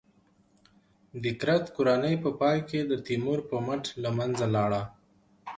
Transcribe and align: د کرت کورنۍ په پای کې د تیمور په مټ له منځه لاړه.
د 1.21 1.23
کرت 1.39 1.65
کورنۍ 1.75 2.15
په 2.23 2.29
پای 2.39 2.57
کې 2.69 2.79
د 2.85 2.91
تیمور 3.07 3.39
په 3.49 3.55
مټ 3.65 3.83
له 4.03 4.09
منځه 4.17 4.45
لاړه. 4.55 4.81